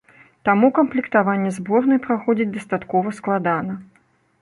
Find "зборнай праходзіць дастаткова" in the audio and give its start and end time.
1.59-3.17